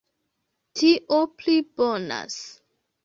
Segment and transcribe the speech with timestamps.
[0.79, 2.39] Tio pli bonas!